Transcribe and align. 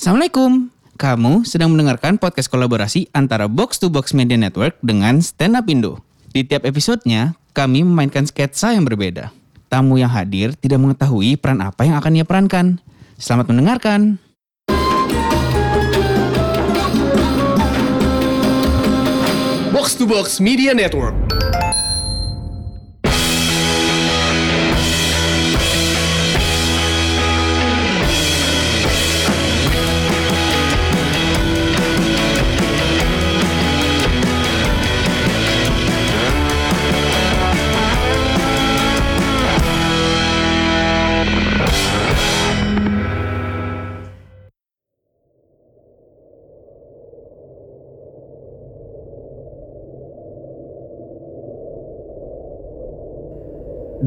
Assalamualaikum. 0.00 0.72
Kamu 0.96 1.44
sedang 1.44 1.76
mendengarkan 1.76 2.16
podcast 2.16 2.48
kolaborasi 2.48 3.12
antara 3.12 3.44
Box 3.52 3.76
to 3.76 3.92
Box 3.92 4.16
Media 4.16 4.40
Network 4.40 4.80
dengan 4.80 5.20
Stand 5.20 5.60
Up 5.60 5.68
Indo. 5.68 6.00
Di 6.32 6.40
tiap 6.40 6.64
episodenya, 6.64 7.36
kami 7.52 7.84
memainkan 7.84 8.24
sketsa 8.24 8.72
yang 8.72 8.88
berbeda. 8.88 9.28
Tamu 9.68 10.00
yang 10.00 10.08
hadir 10.08 10.56
tidak 10.56 10.80
mengetahui 10.80 11.36
peran 11.36 11.60
apa 11.60 11.84
yang 11.84 12.00
akan 12.00 12.16
ia 12.16 12.24
perankan. 12.24 12.80
Selamat 13.20 13.52
mendengarkan. 13.52 14.16
Box 19.68 20.00
to 20.00 20.08
Box 20.08 20.40
Media 20.40 20.72
Network. 20.72 21.29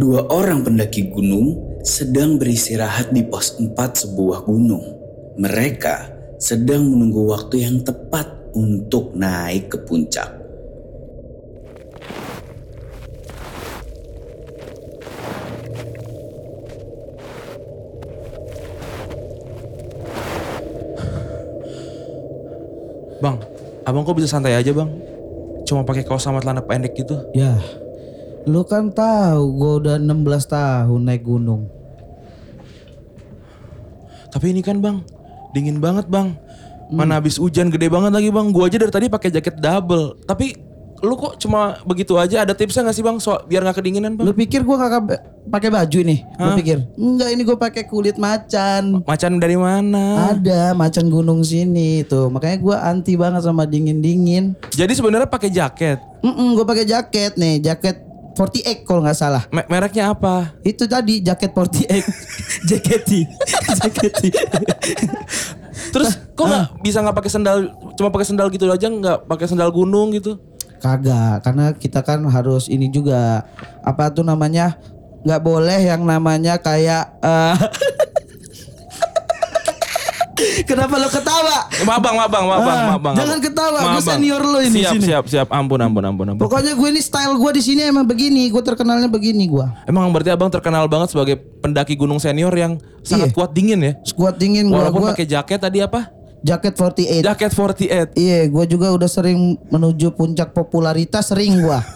Dua 0.03 0.20
orang 0.35 0.67
pendaki 0.67 1.07
gunung 1.16 1.80
sedang 1.80 2.35
beristirahat 2.35 3.16
di 3.16 3.23
pos 3.23 3.55
4 3.55 3.71
sebuah 3.71 4.43
gunung. 4.43 4.84
Mereka 5.39 5.95
sedang 6.35 6.91
menunggu 6.91 7.23
waktu 7.31 7.63
yang 7.63 7.88
tepat 7.88 8.27
untuk 8.52 9.16
naik 9.16 9.71
ke 9.71 9.79
puncak. 9.79 10.27
Bang, 23.23 23.40
abang 23.88 24.04
kok 24.04 24.20
bisa 24.20 24.27
santai 24.27 24.60
aja 24.60 24.76
bang? 24.76 24.91
Cuma 25.63 25.88
pakai 25.88 26.04
kaos 26.04 26.27
sama 26.27 26.43
celana 26.43 26.60
pendek 26.60 26.91
gitu. 26.91 27.23
Ya, 27.32 27.55
lu 28.44 28.62
kan 28.68 28.91
tahu 28.91 29.44
gue 29.55 29.74
udah 29.84 29.96
16 29.99 30.52
tahun 30.52 31.02
naik 31.08 31.24
gunung. 31.24 31.68
Tapi 34.34 34.50
ini 34.50 34.66
kan 34.66 34.82
bang, 34.82 35.05
dingin 35.54 35.77
banget 35.77 36.10
bang. 36.10 36.34
Mana 36.90 37.22
habis 37.22 37.38
hujan 37.38 37.70
gede 37.70 37.90
banget 37.90 38.12
lagi 38.13 38.30
bang. 38.34 38.50
Gua 38.50 38.70
aja 38.70 38.77
dari 38.82 38.94
tadi 38.94 39.05
pakai 39.10 39.30
jaket 39.30 39.62
double. 39.62 40.18
Tapi 40.26 40.58
lu 41.04 41.13
kok 41.20 41.38
cuma 41.38 41.77
begitu 41.85 42.18
aja? 42.18 42.41
Ada 42.41 42.58
tipsnya 42.58 42.85
nggak 42.88 42.96
sih 42.98 43.05
bang? 43.05 43.18
So, 43.22 43.38
biar 43.46 43.62
nggak 43.62 43.77
kedinginan 43.82 44.18
bang? 44.18 44.26
Lu 44.26 44.34
pikir 44.34 44.66
gue 44.66 44.78
kakak 44.78 45.04
pakai 45.52 45.70
baju? 45.70 46.00
Lu 46.02 46.16
Hah? 46.40 46.55
pikir? 46.57 46.78
Enggak, 46.96 47.30
ini 47.30 47.41
gue 47.46 47.57
pakai 47.57 47.84
kulit 47.85 48.18
macan. 48.18 49.04
Macan 49.05 49.32
dari 49.38 49.57
mana? 49.57 50.34
Ada 50.34 50.74
macan 50.74 51.10
gunung 51.13 51.46
sini 51.46 52.02
tuh. 52.05 52.32
Makanya 52.34 52.57
gue 52.57 52.76
anti 52.78 53.13
banget 53.13 53.41
sama 53.46 53.70
dingin-dingin. 53.70 54.57
Jadi 54.74 54.94
sebenarnya 54.98 55.30
pakai 55.30 55.50
jaket. 55.54 56.02
Mm 56.24 56.55
gue 56.55 56.66
pakai 56.66 56.85
jaket 56.88 57.35
nih, 57.35 57.60
jaket 57.62 58.13
48 58.34 58.85
kalau 58.85 59.01
nggak 59.05 59.17
salah. 59.17 59.43
Me- 59.53 59.65
mereknya 59.70 60.09
apa? 60.09 60.57
Itu 60.65 60.89
tadi 60.89 61.21
jaket 61.21 61.53
48. 61.53 62.01
Jaketi. 62.70 63.21
Jaketi. 63.81 64.29
Terus 65.94 66.17
kok 66.34 66.45
nggak 66.50 66.66
bisa 66.81 66.97
nggak 67.06 67.17
pakai 67.17 67.31
sendal? 67.31 67.57
Cuma 67.94 68.09
pakai 68.09 68.28
sendal 68.28 68.50
gitu 68.50 68.66
aja 68.69 68.89
nggak 68.89 69.29
pakai 69.29 69.45
sendal 69.45 69.69
gunung 69.69 70.13
gitu? 70.17 70.41
Kagak, 70.81 71.45
karena 71.47 71.72
kita 71.72 72.03
kan 72.03 72.19
harus 72.28 72.67
ini 72.67 72.91
juga 72.91 73.47
apa 73.85 74.11
tuh 74.11 74.27
namanya 74.27 74.75
nggak 75.23 75.39
boleh 75.39 75.79
yang 75.79 76.03
namanya 76.03 76.59
kayak 76.59 77.16
eh, 77.23 77.55
Kenapa 80.63 80.96
lo 80.96 81.07
ketawa? 81.07 81.68
Mabang, 81.84 82.16
mabang, 82.16 82.46
mabang, 82.46 82.78
Ah, 82.78 82.88
mabang. 82.91 83.13
jangan 83.13 83.40
ketawa, 83.40 83.78
gua 83.78 83.90
Mabang. 83.94 84.06
senior 84.06 84.40
lo 84.40 84.59
ini 84.59 84.79
Siap, 84.79 84.94
sini. 84.94 85.06
siap, 85.06 85.24
siap. 85.25 85.47
Ampun, 85.50 85.78
ampun, 85.78 86.01
ampun, 86.01 86.25
ampun. 86.28 86.41
Pokoknya 86.41 86.74
gue 86.74 86.90
ini 86.90 87.00
style 87.00 87.34
gue 87.34 87.51
di 87.53 87.62
sini 87.62 87.81
emang 87.84 88.03
begini, 88.03 88.47
gue 88.47 88.59
terkenalnya 88.59 89.07
begini 89.07 89.46
gue. 89.46 89.66
Emang 89.84 90.07
berarti 90.09 90.29
abang 90.29 90.47
terkenal 90.47 90.88
banget 90.88 91.12
sebagai 91.12 91.35
pendaki 91.35 91.94
gunung 91.94 92.18
senior 92.18 92.52
yang 92.52 92.75
sangat 93.02 93.29
Iya. 93.29 93.35
kuat 93.35 93.52
dingin 93.52 93.79
ya? 93.79 93.94
Squat 94.03 94.35
dingin 94.35 94.68
gue, 94.68 94.75
Walaupun 94.75 95.02
gue 95.02 95.09
pakai 95.12 95.28
jaket 95.28 95.59
tadi 95.59 95.79
apa? 95.79 96.09
jaket 96.40 96.73
48. 96.75 97.23
Jaket 97.23 97.52
48. 97.52 98.07
Iya, 98.13 98.40
gue 98.47 98.66
juga 98.68 98.91
udah 98.91 99.07
sering 99.07 99.40
menuju 99.66 100.12
puncak 100.12 100.52
popularitas 100.52 101.28
sering 101.28 101.56
gue. 101.57 101.79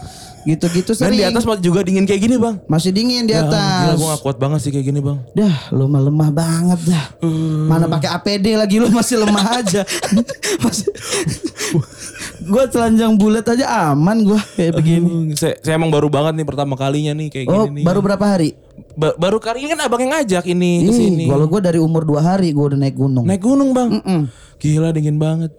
Gitu-gitu 0.48 0.92
Dan 0.94 1.12
sering. 1.12 1.20
di 1.20 1.28
atas 1.28 1.44
juga 1.60 1.84
dingin 1.84 2.04
kayak 2.04 2.22
gini 2.22 2.36
bang. 2.36 2.56
masih 2.66 2.90
dingin 2.90 3.24
di 3.24 3.36
Ya, 3.36 3.44
Gila 3.44 3.52
atas. 3.52 3.96
gue 3.96 4.08
gak 4.08 4.22
kuat 4.24 4.38
banget 4.38 4.60
sih 4.60 4.72
kayak 4.72 4.86
gini 4.86 5.00
bang. 5.00 5.20
Dah, 5.34 5.56
lu 5.70 5.86
mah 5.86 6.00
lemah 6.00 6.30
banget 6.32 6.80
dah. 6.88 7.06
Uh. 7.20 7.68
Mana 7.68 7.86
pakai 7.86 8.10
APD 8.10 8.56
lagi 8.56 8.80
lu 8.80 8.88
masih 8.90 9.20
lemah 9.20 9.60
aja. 9.60 9.84
masih 10.64 10.88
gua 12.44 12.64
telanjang 12.66 13.12
bulat 13.14 13.44
aja 13.46 13.92
aman 13.92 14.24
gua 14.24 14.40
kayak 14.56 14.74
begini. 14.74 15.06
Uh, 15.06 15.36
saya, 15.36 15.60
saya 15.60 15.76
emang 15.76 15.92
baru 15.92 16.08
banget 16.08 16.34
nih 16.34 16.48
pertama 16.48 16.74
kalinya 16.74 17.12
nih 17.12 17.28
kayak 17.28 17.46
Oh, 17.48 17.68
gini 17.68 17.82
nih. 17.82 17.84
baru 17.84 18.00
berapa 18.00 18.26
hari? 18.26 18.56
Ba- 18.94 19.14
baru 19.14 19.38
kali 19.38 19.62
ini 19.62 19.70
kan 19.70 19.84
abang 19.84 20.00
yang 20.00 20.16
ngajak 20.16 20.48
ini 20.48 20.72
ke 20.82 20.92
Ih, 20.92 20.98
sini. 20.98 21.26
kalau 21.28 21.46
gua 21.46 21.60
dari 21.60 21.78
umur 21.78 22.02
dua 22.02 22.24
hari 22.24 22.50
gua 22.50 22.72
udah 22.72 22.80
naik 22.80 22.96
gunung. 22.96 23.26
Naik 23.28 23.42
gunung 23.42 23.70
bang. 23.72 23.90
Mm-mm. 23.94 24.22
Gila 24.58 24.90
dingin 24.90 25.20
banget. 25.20 25.52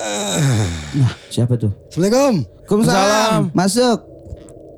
Nah, 0.00 1.12
siapa 1.28 1.60
tuh? 1.60 1.72
Assalamualaikum. 1.92 2.34
Waalaikumsalam. 2.64 3.40
Masuk. 3.52 3.98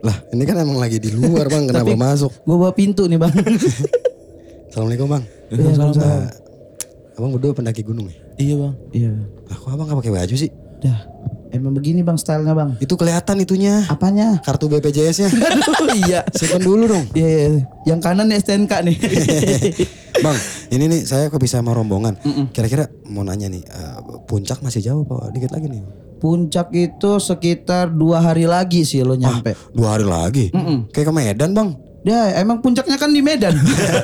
Lah, 0.02 0.16
ini 0.34 0.42
kan 0.42 0.56
emang 0.58 0.82
lagi 0.82 0.98
di 0.98 1.14
luar, 1.14 1.46
Bang. 1.46 1.70
Kenapa 1.70 1.94
masuk? 1.94 2.30
Gua 2.42 2.56
bawa 2.58 2.72
pintu 2.74 3.06
nih, 3.06 3.22
Bang. 3.22 3.30
Assalamualaikum, 4.68 5.06
Bang. 5.06 5.22
Waalaikumsalam, 5.52 5.94
Bang. 5.94 6.02
Nah, 6.02 6.26
abang 7.14 7.30
berdua 7.38 7.52
pendaki 7.54 7.86
gunung 7.86 8.10
ya? 8.10 8.18
Iya 8.40 8.54
bang. 8.58 8.74
Iya. 8.90 9.10
Lah, 9.46 9.56
kok 9.60 9.68
abang 9.70 9.86
gak 9.86 9.98
pakai 10.02 10.12
baju 10.16 10.34
sih? 10.34 10.50
Dah. 10.82 10.98
Emang 11.52 11.76
begini, 11.76 12.00
Bang, 12.02 12.18
stylenya, 12.18 12.56
Bang. 12.56 12.74
Itu 12.82 12.98
kelihatan 12.98 13.36
itunya. 13.44 13.86
Apanya? 13.86 14.42
Kartu 14.42 14.66
BPJS-nya. 14.66 15.30
Iya. 15.92 16.24
Simpen 16.32 16.64
dulu 16.64 16.88
dong. 16.88 17.04
Iya, 17.12 17.28
iya. 17.28 17.48
yang 17.84 18.00
kanan 18.00 18.32
STNK 18.32 18.72
nih. 18.88 18.96
Bang, 20.20 20.36
ini 20.68 20.84
nih 20.92 21.00
saya 21.08 21.32
kok 21.32 21.40
bisa 21.40 21.64
sama 21.64 21.72
rombongan. 21.72 22.20
Kira-kira 22.52 22.92
mau 23.08 23.24
nanya 23.24 23.48
nih, 23.48 23.64
eh, 23.64 23.96
puncak 24.28 24.60
masih 24.60 24.84
jauh 24.84 25.08
apa 25.08 25.32
dikit 25.32 25.56
lagi 25.56 25.72
nih? 25.72 25.82
Puncak 26.20 26.70
itu 26.76 27.18
sekitar 27.18 27.90
dua 27.90 28.22
hari 28.22 28.44
lagi 28.44 28.84
sih 28.84 29.00
lo 29.00 29.16
nyampe. 29.16 29.56
Dua 29.72 29.96
hari 29.96 30.06
lagi? 30.06 30.44
Kayak 30.92 31.06
ke 31.08 31.12
Medan, 31.14 31.50
Bang. 31.56 31.70
Ya 32.02 32.34
emang 32.42 32.58
puncaknya 32.58 32.98
kan 32.98 33.14
di 33.14 33.22
Medan. 33.22 33.54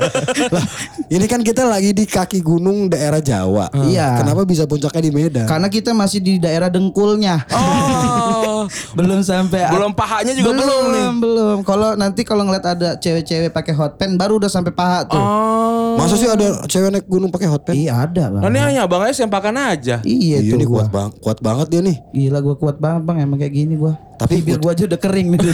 lah, 0.54 0.66
ini 1.10 1.26
kan 1.26 1.42
kita 1.42 1.66
lagi 1.66 1.90
di 1.90 2.06
kaki 2.06 2.38
gunung 2.46 2.86
daerah 2.86 3.18
Jawa. 3.18 3.66
Iya. 3.74 4.22
Kenapa 4.22 4.46
bisa 4.46 4.70
puncaknya 4.70 5.02
di 5.02 5.10
Medan? 5.10 5.50
Karena 5.50 5.66
kita 5.66 5.90
masih 5.90 6.22
di 6.22 6.38
daerah 6.38 6.70
dengkulnya. 6.70 7.42
Oh. 7.50 8.70
belum 8.98 9.26
sampai 9.26 9.66
belum 9.74 9.92
pahanya 9.98 10.30
juga 10.30 10.62
belum, 10.62 10.62
nih. 10.62 10.82
belum 10.86 11.14
belum. 11.18 11.56
Kalau 11.66 11.98
nanti 11.98 12.22
kalau 12.22 12.46
ngeliat 12.46 12.66
ada 12.78 12.94
cewek-cewek 13.02 13.50
pakai 13.50 13.74
hot 13.74 13.98
pen 13.98 14.14
baru 14.14 14.38
udah 14.38 14.50
sampai 14.50 14.70
paha 14.70 15.02
tuh. 15.02 15.18
Oh. 15.18 15.77
Masa 15.98 16.14
sih 16.14 16.26
ada 16.26 16.46
cewek 16.64 16.88
naik 16.88 17.04
gunung 17.04 17.28
pakai 17.28 17.46
hot 17.46 17.62
pants? 17.62 17.74
Iya 17.76 17.92
ada 18.00 18.30
bang. 18.30 18.40
Nah 18.40 18.48
ini 18.48 18.58
hanya 18.60 18.80
abang 18.84 19.02
aja 19.02 19.14
sempakan 19.16 19.54
aja. 19.56 19.98
Iya, 20.00 20.38
Iya 20.38 20.48
tuh 20.48 20.56
nih 20.56 20.64
gua. 20.64 20.76
kuat 20.76 20.88
bang, 20.88 21.08
kuat 21.18 21.38
banget 21.40 21.66
dia 21.68 21.80
nih. 21.82 21.96
Gila 22.12 22.38
gua 22.40 22.54
kuat 22.54 22.76
banget 22.76 23.02
bang 23.02 23.16
emang 23.20 23.36
kayak 23.36 23.52
gini 23.52 23.74
gua. 23.74 23.98
Tapi 24.16 24.38
bibir 24.38 24.56
gua- 24.56 24.62
gua 24.64 24.72
aja 24.72 24.84
udah 24.86 25.00
kering 25.00 25.28
nih. 25.32 25.40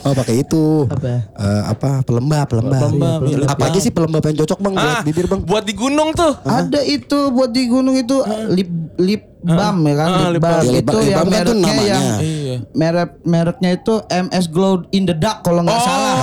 Oh 0.00 0.16
pakai 0.16 0.40
itu. 0.40 0.88
Apa? 0.88 1.28
Eh, 1.28 1.62
apa 1.66 2.00
pelembab, 2.00 2.48
pelembab. 2.48 2.88
Pelembab, 2.88 3.20
iya, 3.22 3.44
Apa 3.44 3.68
aja 3.68 3.78
sih 3.78 3.92
pelembab 3.92 4.24
yang 4.24 4.40
cocok 4.40 4.58
bang 4.58 4.72
buat 4.72 4.88
Ah, 4.90 5.02
bibir 5.04 5.26
bang? 5.28 5.40
Buat 5.44 5.64
di 5.66 5.74
gunung 5.76 6.08
tuh. 6.12 6.32
ada 6.40 6.80
itu 6.80 7.18
buat 7.28 7.52
di 7.52 7.68
gunung 7.68 7.92
itu 7.94 8.16
lip 8.48 8.70
lip 8.96 9.22
balm 9.42 9.84
ya 9.84 9.94
kan 9.94 10.08
Ah, 10.10 10.16
lip 10.26 10.32
lip 10.32 10.42
balm. 10.42 10.56
Ya, 10.58 10.70
lip 10.70 10.80
itu 10.80 10.88
balm- 10.88 10.96
lip 10.96 11.04
yang 11.06 11.18
balm 11.18 11.28
kan 11.28 11.36
tuh 11.38 11.52
mereknya 11.54 11.68
namanya. 11.70 11.84
yang 11.86 12.04
Iya. 12.18 12.56
merek 12.72 13.10
mereknya 13.22 13.70
itu 13.74 13.94
MS 14.08 14.46
Glow 14.48 14.72
in 14.90 15.04
the 15.04 15.12
Dark 15.14 15.38
kalau 15.42 15.60
nggak 15.60 15.74
Oh. 15.74 15.84
salah 15.84 16.16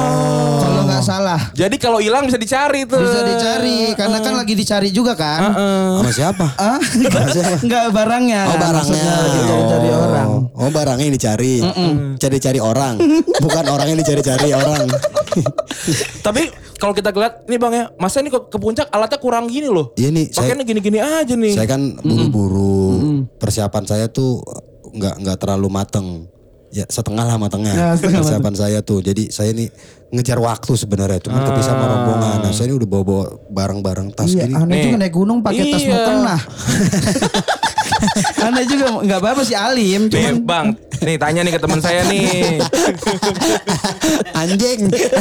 kalau 0.57 0.76
nggak 0.97 1.05
salah 1.05 1.41
Jadi 1.51 1.75
kalau 1.75 1.97
hilang 1.97 2.23
bisa 2.23 2.35
dicari 2.35 2.83
tuh. 2.83 2.97
bisa 2.97 3.21
dicari 3.23 3.93
karena 3.93 4.17
kan 4.17 4.33
lagi 4.33 4.53
dicari 4.53 4.89
juga 4.89 5.13
kan 5.13 5.53
Sama 5.95 6.11
siapa? 6.11 6.45
ah 6.55 6.81
nggak 7.67 7.83
barangnya 7.89 8.41
Oh 8.43 8.55
barangnya. 8.55 8.73
maksudnya 8.75 9.13
lagi 9.15 9.39
cari-cari 9.43 9.87
Oh. 9.87 10.01
orang 10.03 10.29
Oh 10.51 10.69
barangnya 10.69 11.05
yang 11.05 11.13
dicari. 11.13 11.61
Cari-cari 12.17 12.57
orang. 12.57 12.97
Bukan 13.37 13.63
orang 13.67 13.87
yang 13.87 13.99
dicari-cari 13.99 14.49
orang. 14.51 14.89
Tapi 16.25 16.49
kalau 16.75 16.91
kita 16.91 17.09
lihat 17.11 17.45
nih 17.45 17.57
bang 17.57 17.73
ya, 17.75 17.85
masa 17.95 18.19
ini 18.19 18.29
ke, 18.29 18.39
puncak 18.51 18.89
alatnya 18.89 19.17
kurang 19.17 19.45
gini 19.45 19.67
loh. 19.67 19.93
Iya 19.93 20.09
nih, 20.09 20.25
saya- 20.27 20.49
Pakainya 20.49 20.65
gini-gini 20.65 20.97
aja 20.97 21.33
nih. 21.33 21.53
saya 21.53 21.67
kan 21.67 21.81
buru-buru. 21.99 22.81
Persiapan 23.35 23.83
saya 23.85 24.05
tuh 24.07 24.41
nggak 24.89 25.15
nggak 25.19 25.37
terlalu 25.37 25.67
mateng. 25.69 26.07
Ya 26.67 26.83
setengah 26.85 27.23
lah 27.23 27.37
matengnya 27.37 27.71
Ya, 27.71 27.87
setengah 27.93 28.19
persiapan 28.19 28.53
saya 28.53 28.79
tuh. 28.81 28.99
Jadi 28.99 29.29
saya 29.29 29.53
nih 29.53 29.69
ngejar 30.07 30.39
waktu 30.39 30.71
sebenarnya, 30.73 31.19
cuman 31.19 31.41
kepisah 31.43 31.73
sama 31.73 31.85
rombongan. 31.85 32.37
Nah, 32.39 32.51
saya 32.51 32.71
ini 32.71 32.79
udah 32.79 32.87
bawa-bawa 32.87 33.23
barang-barang 33.49 34.07
tas 34.11 34.31
Iya, 34.31 34.47
gini. 34.47 34.55
aneh 34.55 34.71
Nih. 34.71 34.83
juga 34.85 34.97
naik 34.97 35.13
gunung 35.13 35.39
pakai 35.43 35.63
tas 35.67 35.83
Iya. 35.83 35.91
mukena. 35.91 36.35
aneh 38.47 38.63
juga 38.63 38.85
nggak 39.01 39.19
apa-apa 39.19 39.41
sih 39.43 39.57
alim, 39.57 40.01
Nih 40.05 40.11
cuman 40.13 40.35
bang, 40.41 40.67
nih 41.01 41.15
tanya 41.17 41.41
nih 41.41 41.51
ke 41.51 41.59
teman 41.59 41.79
saya 41.79 42.01
nih. 42.05 42.27
Anjing. 44.47 44.79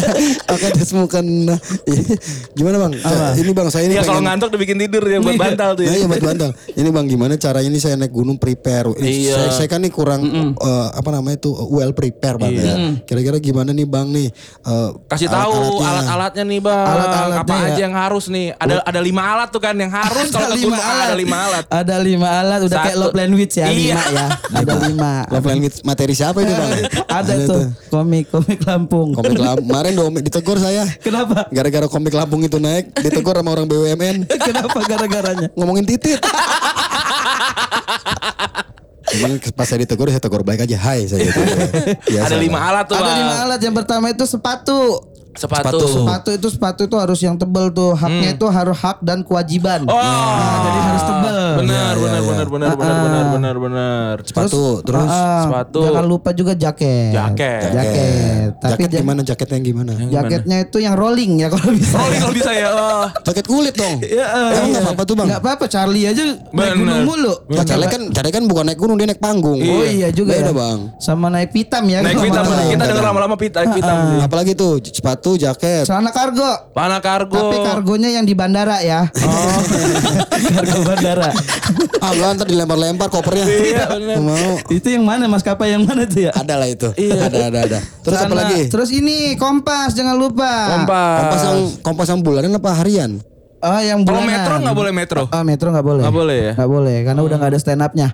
Oke, 0.52 0.67
tas 0.70 0.90
mukena. 0.93 1.56
Gimana 2.52 2.76
bang? 2.78 2.93
Ini 3.34 3.50
bang, 3.50 3.69
saya 3.69 3.84
ini 3.84 3.94
Ya 3.94 4.02
kalau 4.02 4.20
pengen- 4.20 4.26
ngantuk 4.32 4.49
dibikin 4.50 4.78
tidur 4.78 5.02
ya 5.02 5.19
buat 5.19 5.34
bantal 5.34 5.70
tuh. 5.75 5.82
Nah, 5.82 5.90
ya. 5.90 5.96
iya 5.96 6.06
buat 6.06 6.23
bantal. 6.25 6.50
Ini 6.70 6.88
bang 6.88 7.06
gimana 7.06 7.32
caranya 7.37 7.69
ini 7.69 7.78
saya 7.78 7.94
naik 7.96 8.12
gunung 8.12 8.37
prepare. 8.37 8.94
Ini 8.94 9.08
Iya. 9.08 9.34
Saya, 9.34 9.50
saya 9.56 9.69
kan 9.69 9.81
nih 9.81 9.90
kurang 9.90 10.23
eh, 10.52 10.88
apa 10.93 11.08
namanya 11.11 11.37
itu 11.37 11.50
well 11.69 11.90
prepare 11.90 12.37
bang. 12.37 12.52
ya. 12.52 12.75
Kira-kira 13.02 13.37
gimana 13.38 13.70
nih 13.70 13.84
bang 13.84 14.06
nih? 14.08 14.28
eh, 14.62 14.90
Kasih 15.06 15.26
tahu 15.26 15.52
alat-alatnya? 15.76 15.88
alat-alatnya 15.90 16.44
nih 16.46 16.61
bang. 16.61 16.87
Alat-alatnya 16.87 17.43
Apa 17.43 17.55
ya. 17.56 17.67
aja 17.67 17.81
yang 17.82 17.96
harus 17.96 18.25
nih? 18.29 18.46
Ada 18.55 18.75
ada 18.84 19.00
lima 19.00 19.22
alat 19.26 19.49
tuh 19.49 19.58
kan 19.58 19.75
yang 19.75 19.90
harus 19.90 20.29
kalau 20.29 20.52
ke 20.52 20.61
gunung 20.61 20.76
ada 20.76 21.14
lima 21.14 21.37
alat. 21.43 21.64
Ada 21.67 21.94
lima 21.99 22.29
alat, 22.31 22.61
udah 22.62 22.79
kayak 22.79 22.94
Satu. 22.94 23.02
Love 23.02 23.17
Language 23.17 23.55
ya, 23.55 23.67
Iya. 23.67 23.96
lima 23.96 24.05
ya. 24.12 24.26
Ada 24.61 24.75
lima. 24.82 25.12
Love 25.29 25.46
language 25.46 25.76
materi 25.82 26.12
siapa 26.12 26.38
itu 26.38 26.52
bang? 26.52 26.70
Ada 27.19 27.32
tuh 27.43 27.61
komik 27.88 28.29
komik 28.29 28.61
Lampung. 28.62 29.15
Komik 29.16 29.40
Lampung. 29.40 29.66
Kemarin 29.72 29.92
dong 29.96 30.12
ditegur 30.20 30.58
saya. 30.60 30.84
Kenapa? 31.00 31.48
Gara-gara 31.48 31.86
komik 31.88 32.12
Lampung 32.12 32.44
itu 32.44 32.60
naik, 32.60 32.92
ditegur 33.00 33.32
sama 33.32 33.56
orang 33.56 33.64
BUMN. 33.64 34.28
Kenapa 34.48 34.78
gara-garanya? 34.84 35.48
Ngomongin 35.56 35.88
titit. 35.88 36.20
Cuman 39.06 39.38
pas 39.54 39.64
saya 39.64 39.80
ditegur, 39.80 40.10
saya 40.10 40.20
tegur 40.20 40.42
baik 40.44 40.66
aja. 40.66 40.76
Hai 40.76 41.06
saya 41.08 41.24
gitu. 41.30 41.40
Biasa, 42.12 42.26
Ada 42.28 42.36
lima 42.36 42.58
alat 42.58 42.84
tuh 42.90 42.96
Ada 42.98 43.12
lima 43.16 43.34
alat. 43.48 43.60
Yang 43.62 43.74
pertama 43.80 44.06
itu 44.12 44.24
sepatu. 44.28 44.80
Sepatu. 45.36 45.78
Sepatu 45.78 46.28
itu 46.32 46.48
sepatu 46.48 46.80
itu 46.82 46.96
harus 46.96 47.18
yang 47.18 47.36
tebel 47.36 47.68
tuh. 47.70 47.92
Haknya 47.92 48.32
itu 48.32 48.46
harus 48.46 48.74
hak 48.74 48.98
dan 49.00 49.20
kewajiban. 49.20 49.84
Hmm. 49.84 49.92
Oh, 49.92 49.96
Nah, 49.96 50.58
jadi 50.62 50.78
harus 50.82 51.02
tebel. 51.02 51.36
benar, 51.56 51.94
benar, 51.94 52.20
benar, 52.22 52.46
benar, 52.46 52.72
benar, 52.74 52.96
benar, 52.98 53.24
benar, 53.30 53.54
benar. 53.58 54.14
Sepatu, 54.22 54.64
terus 54.82 55.06
Ah, 55.06 55.44
sepatu. 55.44 55.80
Jangan 55.82 56.04
lupa 56.04 56.30
juga 56.32 56.52
jaket. 56.52 57.12
Jaket. 57.12 57.70
Jaket. 57.70 58.48
Tapi 58.56 58.70
jaket 58.74 58.88
ja- 58.88 59.00
gimana? 59.00 59.20
Jaketnya 59.22 59.54
yang 59.54 59.66
gimana? 59.66 59.92
jaketnya 60.06 60.56
itu 60.62 60.78
yang 60.78 60.94
rolling 60.94 61.32
ya 61.36 61.48
kalau 61.48 61.70
bisa. 61.70 61.96
Rolling 61.96 62.20
kalau 62.20 62.34
bisa 62.34 62.50
ya. 62.50 62.68
Oh. 62.68 63.06
Jaket 63.22 63.46
kulit 63.46 63.74
dong. 63.74 63.96
Emang 64.00 64.68
nggak 64.70 64.84
apa-apa 64.84 65.02
tuh 65.02 65.14
bang? 65.14 65.26
Enggak 65.26 65.42
apa-apa 65.42 65.64
Charlie 65.66 66.04
aja 66.04 66.22
naik 66.22 66.50
Bener. 66.50 66.74
gunung 66.76 67.00
mulu. 67.04 67.34
Nah, 67.48 67.62
Charlie 67.62 67.88
kan, 67.88 68.02
Charlie 68.10 68.32
kan 68.32 68.42
bukan 68.44 68.64
naik 68.64 68.78
gunung, 68.78 68.96
dia 68.96 69.06
naik 69.06 69.18
panggung. 69.18 69.58
Oh 69.58 69.84
iya 69.84 70.08
juga 70.10 70.32
Beda 70.32 70.48
ya. 70.48 70.54
bang. 70.54 70.78
Sama 70.98 71.26
naik 71.28 71.50
pitam 71.50 71.84
ya. 71.84 72.00
Naik 72.00 72.16
pitam, 72.20 72.44
kita 72.46 72.84
denger 72.84 73.04
lama-lama 73.04 73.34
pita, 73.34 73.58
naik 73.60 73.74
pitam. 73.76 73.96
Apalagi 74.20 74.52
tuh 74.54 74.78
sepatu, 74.80 75.25
jaket. 75.34 75.82
Celana 75.82 76.14
kargo. 76.14 76.70
Panah 76.70 77.02
kargo. 77.02 77.34
Tapi 77.34 77.58
kargonya 77.67 78.14
yang 78.14 78.23
di 78.23 78.38
bandara 78.38 78.78
ya. 78.87 79.11
Oh. 79.26 79.58
kargo 80.55 80.87
bandara. 80.87 81.34
ah 81.99 82.11
enggak 82.14 82.31
ntar 82.38 82.46
dilempar-lempar 82.46 83.11
kopernya. 83.11 83.46
Iya, 83.50 83.84
bener. 83.90 84.17
Mau. 84.23 84.62
itu 84.70 84.87
yang 84.87 85.02
mana 85.02 85.26
maskapai 85.26 85.75
yang 85.75 85.82
mana 85.82 86.06
tuh 86.06 86.31
ya? 86.31 86.32
Ada 86.37 86.55
lah 86.55 86.69
itu. 86.70 86.88
Ada, 86.94 87.50
ada, 87.50 87.58
ada. 87.67 87.78
Terus 88.06 88.19
apa 88.23 88.31
Celana. 88.31 88.40
lagi? 88.46 88.61
Terus 88.70 88.90
ini 88.94 89.34
kompas 89.34 89.99
jangan 89.99 90.14
lupa. 90.14 90.78
Kompas. 90.78 91.19
Kompas 91.19 91.40
yang 91.43 91.58
kompas 91.82 92.06
yang 92.14 92.20
bulanan 92.22 92.55
apa 92.55 92.70
harian? 92.79 93.19
Oh 93.56 93.81
yang 93.81 94.05
Kalau 94.05 94.20
bulanan. 94.20 94.37
metro 94.37 94.55
nggak 94.61 94.76
boleh 94.76 94.93
metro. 94.93 95.23
Ah 95.29 95.41
metro 95.41 95.69
nggak 95.70 95.81
boleh. 95.82 96.03
Nggak 96.05 96.12
boleh 96.14 96.37
ya? 96.38 96.53
Nggak 96.55 96.70
boleh 96.70 96.97
karena 97.03 97.20
udah 97.20 97.37
nggak 97.37 97.50
ada 97.50 97.58
stand 97.58 97.81
upnya. 97.81 98.08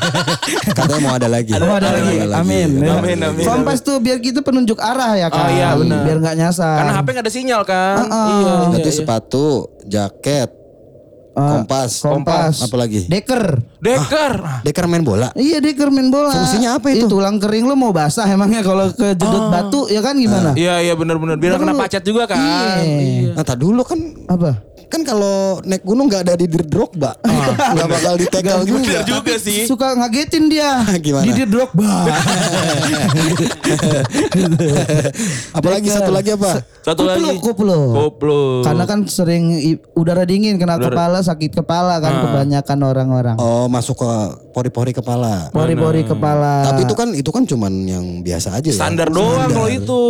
Katanya 0.66 0.98
mau 0.98 1.12
ada 1.14 1.28
lagi. 1.28 1.52
Oh 1.52 1.68
ada 1.70 1.88
lagi. 1.90 2.16
Amin. 2.26 2.68
Amin, 2.80 3.18
amin, 3.18 3.44
Kompas 3.44 3.80
tuh 3.80 4.00
biar 4.00 4.16
gitu 4.18 4.40
penunjuk 4.40 4.80
arah 4.80 5.14
ya 5.16 5.28
kan. 5.28 5.46
Oh, 5.46 5.50
iya, 5.50 5.68
benar. 5.74 6.00
Biar 6.02 6.18
nggak 6.18 6.36
nyasar. 6.38 6.76
Karena 6.80 6.92
HP 6.96 7.06
nggak 7.08 7.24
ada 7.24 7.32
sinyal 7.32 7.62
kan. 7.62 7.94
Ah, 8.02 8.26
Iya. 8.30 8.52
Berarti 8.70 8.88
iya. 8.88 8.96
sepatu, 8.96 9.46
jaket, 9.84 10.50
Ah, 11.30 11.62
kompas, 11.62 12.02
kompas. 12.02 12.58
apa 12.58 12.74
lagi? 12.74 13.06
Deker. 13.06 13.62
Deker. 13.78 14.34
Deker 14.60 14.84
main 14.84 15.00
bola. 15.00 15.30
Iya 15.32 15.62
deker 15.62 15.86
main 15.88 16.10
bola. 16.10 16.34
Fungsinya 16.34 16.74
apa 16.74 16.90
itu? 16.90 17.06
Ih, 17.06 17.08
tulang 17.08 17.38
kering 17.38 17.64
lu 17.64 17.74
mau 17.74 17.94
basah 17.94 18.26
emangnya 18.26 18.60
kalau 18.60 18.90
kejedot 18.90 19.46
batu 19.46 19.86
ya 19.86 20.02
kan 20.02 20.18
gimana? 20.18 20.52
Iya 20.52 20.82
iya 20.82 20.92
benar-benar 20.92 21.38
biar 21.38 21.54
kena 21.54 21.78
pacet 21.78 22.02
juga 22.02 22.26
kan. 22.26 22.36
Iya. 22.36 23.32
Nah, 23.32 23.44
tak 23.46 23.56
dulu 23.56 23.86
kan 23.86 24.00
Apa? 24.26 24.58
Kan 24.90 25.06
kalau 25.06 25.62
naik 25.62 25.86
gunung 25.86 26.10
nggak 26.10 26.26
ada 26.26 26.34
di 26.34 26.50
Drogba, 26.50 27.14
nggak 27.78 27.88
bakal 27.88 28.14
ditegal 28.18 28.66
juga. 28.66 29.06
Juga 29.06 29.34
sih. 29.38 29.62
Suka 29.64 29.94
ngagetin 29.94 30.50
dia. 30.50 30.82
Gimana? 30.98 31.24
Di 31.30 31.46
Drogba. 31.46 32.10
Apalagi 35.56 35.88
satu 35.88 36.10
lagi 36.10 36.34
apa? 36.34 36.60
Satu 36.80 37.06
Kuplu, 37.06 37.28
lagi. 37.28 37.38
kuplu. 37.38 37.78
Koplo. 37.94 38.40
Karena 38.64 38.84
kan 38.84 39.06
sering 39.06 39.54
udara 39.94 40.24
dingin 40.24 40.56
kena 40.58 40.80
kepala 40.80 41.20
sakit 41.22 41.52
kepala 41.54 42.00
kan 42.00 42.26
kebanyakan 42.26 42.78
orang-orang. 42.82 43.36
Oh, 43.38 43.70
masuk 43.70 44.00
ke 44.00 44.10
pori-pori 44.50 44.90
kepala. 44.90 45.52
Pori-pori 45.54 46.02
kepala. 46.02 46.66
Tapi 46.72 46.82
itu 46.88 46.94
kan 46.96 47.08
itu 47.14 47.30
kan 47.30 47.42
cuman 47.46 47.72
yang 47.86 48.04
biasa 48.24 48.58
aja 48.58 48.68
ya. 48.68 48.74
standar 48.74 49.06
doang 49.12 49.50
kalau 49.52 49.70
itu. 49.70 50.00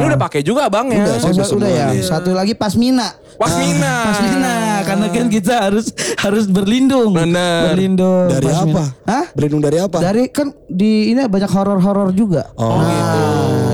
Ini 0.00 0.04
udah 0.08 0.20
pakai 0.20 0.40
juga 0.40 0.70
bang 0.72 0.88
ya. 0.88 1.04
Udah, 1.04 1.14
Oh, 1.42 1.58
udah, 1.58 1.70
ya. 1.70 1.86
Satu 2.00 2.30
lagi 2.32 2.54
pasmina. 2.56 3.12
Pasmina. 3.36 4.21
Pasmina 4.22 4.54
karena 4.82 5.06
kan 5.08 5.26
kita 5.28 5.54
harus 5.60 5.86
harus 6.16 6.44
berlindung. 6.46 7.10
Bener. 7.12 7.72
Berlindung. 7.72 8.26
Dari 8.28 8.46
pasmina. 8.46 8.72
apa? 8.72 8.84
Hah? 9.04 9.24
Berlindung 9.32 9.62
dari 9.62 9.78
apa? 9.78 9.96
Dari 9.98 10.22
kan 10.28 10.46
di 10.64 11.10
ini 11.10 11.20
banyak 11.22 11.50
horor-horor 11.50 12.10
juga. 12.12 12.50
Oh, 12.54 12.78
gitu. 12.78 13.20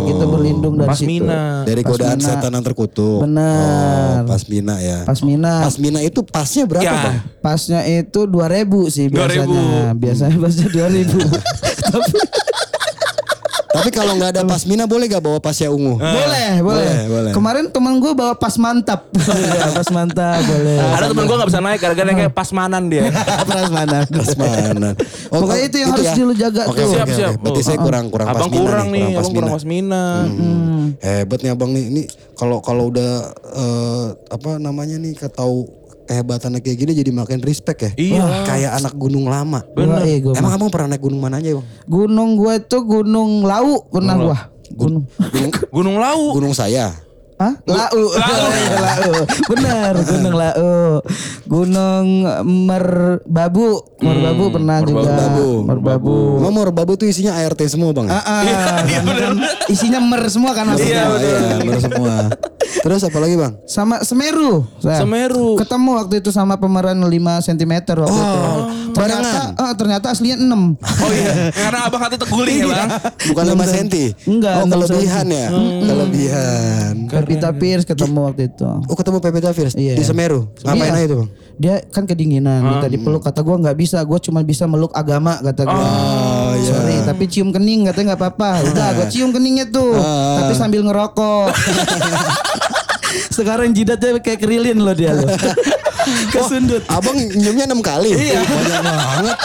Kita 0.09 0.25
berlindung 0.25 0.75
dari 0.75 0.89
situ. 0.91 1.05
Pasmina. 1.05 1.41
Dari 1.63 1.83
godaan 1.83 2.17
Pasmina. 2.17 2.33
setan 2.35 2.51
yang 2.51 2.65
terkutuk. 2.65 3.19
Benar. 3.23 4.25
Oh, 4.25 4.27
pasmina 4.27 4.75
ya. 4.79 4.99
Pasmina. 5.05 5.53
Pasmina 5.63 6.01
itu 6.01 6.21
pasnya 6.23 6.65
berapa, 6.65 6.85
Ya. 6.85 6.97
Bang? 6.99 7.17
Pasnya 7.39 7.81
itu 7.85 8.21
2000 8.25 8.89
sih 8.89 9.07
2000. 9.07 9.13
biasanya. 9.13 9.93
Biasanya 9.95 10.37
pasnya 10.39 10.67
2000. 10.67 11.13
Tapi 11.93 12.13
Tapi 13.69 13.93
kalau 13.93 14.17
nggak 14.17 14.31
ada 14.33 14.43
pasmina 14.43 14.89
boleh 14.89 15.05
gak 15.07 15.21
bawa 15.21 15.39
pasnya 15.39 15.69
ungu? 15.69 16.01
boleh, 16.01 16.25
boleh, 16.59 16.59
Boleh, 16.65 17.01
boleh. 17.07 17.33
Kemarin 17.37 17.69
teman 17.69 18.01
gue 18.01 18.13
bawa 18.13 18.33
pas 18.33 18.57
mantap. 18.57 19.13
ya, 19.61 19.69
pas 19.71 19.89
mantap 19.93 20.41
boleh. 20.41 20.77
Ada 20.81 21.13
temen 21.13 21.25
gue 21.25 21.37
gak 21.37 21.49
bisa 21.53 21.61
naik 21.61 21.79
gara-gara 21.79 22.11
kayak 22.11 22.33
pasmanan 22.33 22.89
dia. 22.89 23.13
pas 23.49 23.69
mana? 23.69 24.09
Pasmanan. 24.09 24.95
Pokoknya 25.29 25.65
itu 25.69 25.77
yang 25.79 25.91
harus 25.93 26.09
lu 26.17 26.33
jaga 26.33 26.63
Oke, 26.65 26.81
tuh. 26.81 26.89
oke, 26.89 26.95
Siap, 26.97 27.09
siap. 27.13 27.33
Berarti 27.39 27.61
Oh, 27.61 27.65
saya 27.65 27.77
uh-uh. 27.77 27.87
kurang 27.87 28.05
kurang 28.09 28.27
Abang 28.27 28.49
pasmina 28.49 28.65
kurang 28.65 28.89
nih, 28.89 29.05
abang 29.05 29.17
pasmina. 29.21 29.37
kurang 29.37 29.53
pasmina. 29.53 30.03
Hmm. 30.25 30.85
Hebat 30.99 31.39
nih 31.45 31.51
abang 31.53 31.71
nih. 31.71 31.85
Ini 31.89 32.03
kalau 32.35 32.59
kalau 32.59 32.85
udah 32.89 33.13
eh, 33.53 34.07
apa 34.33 34.51
namanya 34.57 34.97
nih 34.97 35.13
tahu 35.29 35.69
kehebatannya 36.09 36.65
kayak 36.65 36.79
gini 36.81 36.93
jadi 36.97 37.11
makin 37.13 37.45
respect 37.45 37.79
ya. 37.85 37.91
Iya. 37.95 38.23
Wah, 38.25 38.43
Kayak 38.49 38.73
anak 38.81 38.95
gunung 38.97 39.29
lama. 39.29 39.61
Bener. 39.77 40.01
Iya, 40.03 40.17
gua 40.25 40.33
Emang 40.41 40.53
abang 40.57 40.71
pernah 40.73 40.97
naik 40.97 41.05
gunung 41.05 41.21
mana 41.21 41.37
aja 41.37 41.61
bang? 41.61 41.67
Gunung 41.85 42.31
gue 42.35 42.53
itu 42.57 42.79
Gunung 42.81 43.45
Lau 43.45 43.85
pernah 43.93 44.15
gua. 44.17 44.39
Gunung. 44.73 45.05
Gunung, 45.05 45.53
Gunung 45.77 45.97
Lau. 46.01 46.23
gunung 46.33 46.55
saya. 46.57 46.91
Hah? 47.39 47.55
Lau. 47.71 48.05
Iya, 48.19 48.77
Lau. 48.83 49.13
Benar, 49.53 49.95
Gunung 50.11 50.35
Lau. 50.35 50.73
Gunung 51.47 52.07
Merbabu. 52.67 53.85
Merbabu 54.03 54.45
pernah 54.51 54.77
juga. 54.83 55.07
Merbabu. 55.07 55.49
Merbabu. 55.63 56.17
Emang 56.43 56.55
Merbabu 56.57 56.93
tuh 56.97 57.07
isinya 57.07 57.39
ART 57.39 57.61
semua 57.69 57.95
bang? 57.95 58.09
Ah, 58.11 58.19
ah, 58.25 58.41
karena 58.83 59.13
kan 59.15 59.35
isinya 59.69 60.01
mer 60.03 60.27
semua 60.27 60.51
kan 60.57 60.65
maksudnya. 60.67 61.05
Iya, 61.05 61.21
iya, 61.23 61.57
bener 61.63 61.79
semua. 61.79 62.15
Terus 62.79 63.01
apa 63.01 63.19
lagi 63.19 63.35
bang? 63.35 63.53
Sama 63.65 64.01
Semeru. 64.01 64.65
saya. 64.79 65.01
Semeru. 65.01 65.57
Ketemu 65.57 65.91
waktu 65.95 66.15
itu 66.19 66.31
sama 66.31 66.55
pemeran 66.55 66.97
5 66.97 67.09
cm 67.43 67.73
waktu 67.99 68.19
itu. 68.19 68.41
Ternyata 68.91 69.39
eh, 69.55 69.75
ternyata 69.75 70.07
aslinya 70.11 70.37
6. 70.37 70.45
Oh 70.45 71.11
iya. 71.11 71.33
Karena 71.51 71.79
abang 71.85 72.01
kata 72.01 72.17
teguling 72.19 72.57
ya 72.59 72.67
bang. 72.67 72.89
Bukan 73.29 73.45
5 73.55 73.65
senti? 73.69 74.05
Enggak, 74.25 74.55
Oh 74.55 74.67
kelebihan 74.67 75.27
ya? 75.27 75.47
Kelebihan. 75.83 76.93
Pevita 77.09 77.51
Pierce 77.53 77.85
ketemu 77.85 78.19
waktu 78.25 78.43
itu. 78.49 78.69
Oh 78.85 78.97
ketemu 78.97 79.19
Pevita 79.19 79.51
Fierce 79.51 79.75
Iya. 79.75 79.95
di 79.95 80.05
Semeru. 80.05 80.49
Ngapain 80.63 80.91
Iya. 80.91 80.95
aja 80.95 81.05
itu 81.05 81.17
bang? 81.19 81.31
Dia 81.59 81.75
kan 81.85 82.07
kedinginan, 82.07 82.63
minta 82.63 82.87
dipeluk. 82.87 83.19
Kata 83.19 83.43
gua 83.43 83.59
nggak 83.59 83.75
bisa, 83.75 83.99
gua 84.03 84.19
cuma 84.19 84.41
bisa 84.41 84.63
meluk 84.65 84.95
agama 84.95 85.43
kata 85.43 85.67
gua. 86.61 86.71
Sorry, 86.75 86.97
tapi 87.03 87.25
cium 87.27 87.49
kening 87.49 87.87
katanya 87.87 88.13
nggak 88.13 88.21
apa-apa. 88.21 88.51
Udah, 88.67 88.89
gua 88.93 89.07
cium 89.07 89.31
keningnya 89.31 89.67
tuh, 89.67 89.95
tapi 90.37 90.53
sambil 90.53 90.83
ngerokok. 90.83 91.49
Sekarang 93.31 93.73
jidatnya 93.73 94.19
kayak 94.19 94.39
kerilin 94.39 94.79
loh 94.79 94.93
dia 94.93 95.15
loh. 95.15 95.29
Kesundut. 96.35 96.83
Abang 96.89 97.15
nyiumnya 97.15 97.65
6 97.67 97.79
kali? 97.81 98.11
Iya. 98.13 98.41
Banyak 98.41 98.81
banget. 98.83 99.37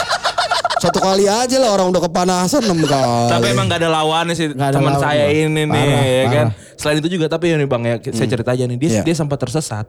Satu 0.76 1.00
kali 1.00 1.24
aja 1.24 1.56
lah 1.56 1.72
orang 1.72 1.88
udah 1.88 2.02
kepanasan 2.02 2.60
6 2.60 2.76
kali. 2.84 3.28
Tapi 3.30 3.46
emang 3.50 3.66
gak 3.66 3.80
ada 3.80 3.88
lawannya 3.90 4.34
sih 4.34 4.52
ada 4.52 4.68
teman 4.70 4.92
lawan, 4.92 5.00
saya 5.00 5.24
Bang. 5.24 5.40
ini 5.48 5.62
nih 5.64 5.66
Parah, 5.70 6.04
ya 6.04 6.24
kan. 6.24 6.46
parah. 6.52 6.76
Selain 6.76 6.96
itu 7.00 7.08
juga 7.08 7.26
tapi 7.26 7.44
ini 7.48 7.64
bang 7.64 7.82
ya 7.86 7.94
saya 8.12 8.28
cerita 8.28 8.50
aja 8.52 8.64
nih 8.66 8.76
dia 8.76 8.88
Iya. 8.90 9.02
dia 9.02 9.14
sempat 9.16 9.38
tersesat. 9.40 9.86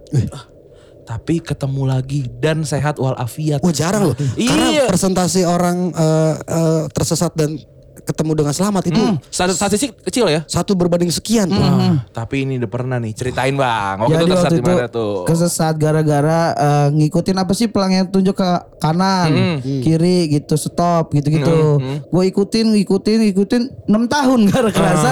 Tapi 1.05 1.37
ketemu 1.37 1.85
lagi 1.85 2.25
dan 2.35 2.61
sehat 2.61 2.97
walafiat. 2.97 3.61
Wah 3.61 3.69
jarang 3.69 4.09
loh. 4.09 4.15
Iya. 4.33 4.49
Karena 4.49 4.67
presentasi 4.89 5.41
orang 5.43 5.89
eh, 5.91 6.33
eh, 6.43 6.81
tersesat 6.89 7.31
dan 7.31 7.61
ketemu 7.95 8.37
dengan 8.37 8.53
selamat 8.53 8.83
itu 8.85 9.01
Stat- 9.27 9.49
Statistik 9.51 9.97
kecil 9.99 10.29
ya. 10.29 10.45
satu 10.45 10.73
berbanding 10.73 11.09
sekian 11.09 11.45
tuh. 11.47 11.57
Ah, 11.57 12.05
tapi 12.07 12.41
ini 12.41 12.57
udah 12.57 12.69
pernah 12.69 12.97
nih 12.97 13.13
ceritain 13.13 13.53
bang. 13.53 13.97
Waktu 13.97 14.11
itu 14.11 14.17
Jadi 14.19 14.29
tersesat 14.29 14.43
waktu 14.43 14.53
di 14.53 14.61
itu 14.61 14.69
mana 14.71 14.87
tuh? 14.87 15.13
kesesat 15.25 15.73
gara-gara 15.75 16.41
eh, 16.53 16.87
ngikutin 16.91 17.33
apa 17.35 17.53
sih 17.53 17.65
pelang 17.65 17.89
yang 17.91 18.05
tunjuk 18.05 18.33
ke 18.33 18.49
kanan, 18.77 19.57
kiri 19.63 20.29
gitu, 20.31 20.53
stop 20.53 21.13
gitu-gitu. 21.13 21.81
Gue 22.03 22.23
ikutin, 22.27 22.77
ngikutin, 22.77 23.17
ngikutin 23.25 23.61
6 23.85 23.89
tahun 24.07 24.39
gara 24.51 24.69
kerasa 24.69 25.11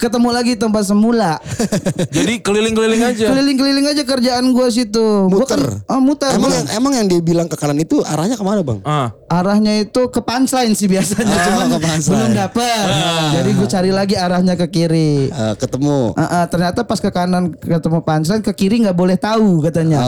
ketemu 0.00 0.28
lagi 0.30 0.52
tempat 0.56 0.82
semula. 0.82 1.36
Jadi 2.16 2.40
keliling-keliling 2.40 3.02
aja. 3.04 3.28
Keliling-keliling 3.28 3.86
aja 3.86 4.02
kerjaan 4.02 4.48
gue 4.48 4.66
situ. 4.66 5.28
Gua 5.28 5.44
Muter. 5.44 5.60
Kan, 5.60 5.84
oh, 5.86 6.00
muter. 6.00 6.32
Emang 6.32 6.48
Gua- 6.48 6.56
yang 6.56 6.66
emang 6.72 6.92
yang 6.96 7.06
dia 7.06 7.20
bilang 7.20 7.46
ke 7.46 7.54
kanan 7.54 7.76
itu 7.76 8.00
arahnya 8.00 8.34
ke 8.34 8.42
mana 8.42 8.64
bang? 8.64 8.80
Ah. 8.82 9.12
arahnya 9.30 9.78
itu 9.78 10.10
ke 10.10 10.18
punchline 10.18 10.72
sih 10.72 10.88
biasanya, 10.88 11.22
Oh, 11.22 11.38
cuman 11.46 11.66
ke 11.68 11.78
punchline. 11.78 12.18
belum 12.18 12.32
dapet. 12.34 12.82
Jadi 13.30 13.50
gue 13.52 13.68
cari 13.68 13.90
lagi 13.90 14.14
arahnya 14.16 14.54
ke 14.56 14.66
kiri. 14.66 15.28
Eh, 15.28 15.54
ketemu. 15.54 16.16
Ah, 16.16 16.22
ah, 16.24 16.44
ternyata 16.46 16.82
pas 16.82 16.98
ke 16.98 17.10
kanan 17.10 17.54
ketemu 17.54 18.00
punchline 18.00 18.40
ke 18.40 18.52
kiri 18.52 18.80
nggak 18.80 18.96
boleh 18.96 19.14
tahu 19.14 19.60
katanya 19.60 20.00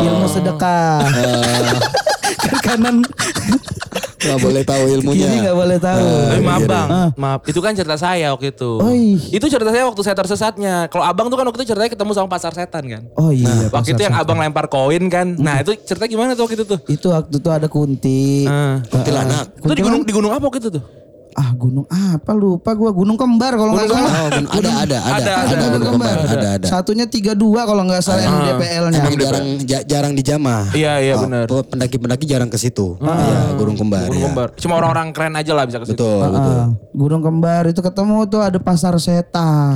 ilmu 0.00 0.26
sedekah 0.26 1.04
ke 2.42 2.56
kanan 2.62 3.02
Gak 4.20 4.38
boleh 4.38 4.62
tahu 4.62 4.82
ilmunya. 4.92 5.24
kiri 5.24 5.36
nggak 5.40 5.56
boleh 5.56 5.78
tahu 5.80 6.04
Tapi 6.28 6.42
maaf 6.44 6.60
iya, 6.60 6.68
bang, 6.68 6.88
maaf. 7.16 7.40
Itu 7.48 7.60
kan 7.60 7.72
cerita 7.72 7.96
saya 7.96 8.28
waktu 8.30 8.52
itu. 8.52 8.70
Oh, 8.76 8.92
iya. 8.92 9.16
Itu 9.32 9.46
cerita 9.48 9.72
saya 9.72 9.84
waktu 9.88 10.02
saya 10.04 10.12
tersesatnya. 10.14 10.74
Kalau 10.86 11.04
abang 11.04 11.26
tuh 11.26 11.40
kan 11.40 11.48
waktu 11.48 11.64
itu 11.64 11.72
ceritanya 11.72 11.90
ketemu 11.90 12.12
sama 12.12 12.28
pasar 12.28 12.52
setan 12.52 12.84
kan. 12.84 13.02
oh 13.16 13.32
iya 13.32 13.72
waktu 13.72 13.96
itu 13.96 14.02
yang 14.02 14.12
abang 14.12 14.36
lempar 14.36 14.68
koin 14.68 15.08
kan. 15.08 15.32
Nah 15.34 15.64
itu 15.64 15.72
cerita 15.80 16.04
gimana 16.04 16.36
tuh 16.36 16.44
waktu 16.44 16.60
itu 16.60 16.66
tuh? 16.68 16.78
itu 16.84 17.06
waktu 17.08 17.34
itu 17.34 17.48
ada 17.48 17.66
kunti 17.66 18.44
Ah. 18.44 18.84
Kuntilanak. 18.84 19.56
Itu 19.56 19.72
di 19.72 19.82
gunung 19.82 20.02
di 20.04 20.12
gunung 20.12 20.32
apa 20.32 20.44
waktu 20.44 20.60
itu 20.60 20.70
tuh? 20.76 20.84
Ah 21.40 21.56
gunung 21.56 21.88
apa 21.88 22.32
lupa 22.32 22.70
gua 22.70 22.92
gunung 22.92 23.16
kembar 23.16 23.56
kalau 23.56 23.72
nggak 23.72 23.88
salah 23.88 24.12
Oh, 24.12 24.28
gun- 24.28 24.44
ada, 24.46 24.70
ada, 24.76 24.76
ada, 24.76 24.98
Ada, 25.00 25.32
ada, 25.32 25.54
ada, 25.56 25.66
gunung 25.72 25.88
kembar, 25.90 26.16
ada, 26.20 26.48
ada. 26.54 26.66
satunya 26.68 27.06
tiga 27.06 27.32
dua 27.32 27.64
kalau 27.64 27.80
nggak 27.82 27.98
salah 27.98 28.20
yang 28.20 28.36
DPL-nya 28.46 29.00
Emang 29.00 29.16
jarang 29.16 29.46
ja- 29.62 29.80
jarang 29.82 30.12
dijamah. 30.12 30.68
Iya, 30.70 30.92
iya, 31.00 31.14
Oh, 31.14 31.24
benar. 31.24 31.48
pe- 31.48 31.64
Pendaki-pendaki 31.66 32.24
jarang 32.24 32.46
ke 32.46 32.56
situ. 32.56 33.00
Iya, 33.00 33.56
Gunung 33.56 33.74
Kembar. 33.74 34.04
Gunung 34.06 34.20
ya. 34.20 34.26
kembar. 34.28 34.48
Cuma 34.54 34.76
orang-orang 34.76 35.08
keren 35.10 35.32
aja 35.34 35.52
lah 35.52 35.64
bisa 35.64 35.78
ke 35.78 35.86
situ. 35.86 35.96
Betul, 35.96 36.28
betul. 36.28 36.54
Ah, 36.54 36.68
gunung 36.92 37.22
kembar 37.22 37.64
itu 37.64 37.80
ketemu 37.80 38.16
tuh 38.26 38.40
ada 38.40 38.58
pasar 38.58 38.92
setan 38.98 39.72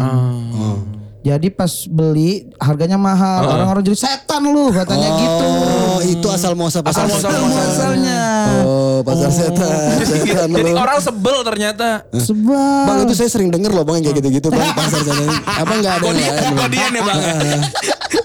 Oh. 0.52 0.78
jadi 1.20 1.48
pas 1.48 1.70
beli 1.86 2.30
harganya 2.58 2.96
mahal 2.96 3.48
orang-orang 3.48 3.80
jadi 3.82 3.96
setan 3.98 4.44
lu 4.44 4.68
katanya 4.68 5.08
gitu 5.14 5.46
Oh, 5.46 5.83
itu 6.06 6.26
asal 6.26 6.52
muasal 6.52 6.80
pasar 6.80 7.04
Asal 7.04 7.16
muasal 7.30 7.32
muasalnya 7.44 8.22
Oh, 8.60 8.98
pasar 9.00 9.28
setan. 9.28 9.98
setan 10.10 10.48
Jadi 10.48 10.70
orang 10.72 10.98
sebel 10.98 11.36
ternyata. 11.42 12.04
sebab 12.10 12.84
Bang 12.84 12.98
itu 13.02 13.14
saya 13.14 13.28
sering 13.28 13.48
denger 13.48 13.70
loh 13.70 13.82
bang 13.82 13.98
yang 13.98 14.04
kayak 14.06 14.16
gitu-gitu 14.20 14.48
bang 14.48 14.70
pasar 14.70 15.00
setan. 15.00 15.28
Apa 15.42 15.72
enggak 15.74 15.94
ada 15.94 16.04
yang 16.04 16.14
Kodian, 16.14 16.32
lain, 16.32 16.44
Bang? 16.44 16.58
kodian 16.58 16.90
ya 16.90 17.02
bang. 17.02 17.20